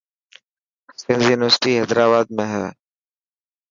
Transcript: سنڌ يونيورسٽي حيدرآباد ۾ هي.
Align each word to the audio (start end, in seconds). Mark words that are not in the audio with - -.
سنڌ 1.01 1.21
يونيورسٽي 1.29 1.71
حيدرآباد 1.79 2.25
۾ 2.37 2.43
هي. 2.53 2.67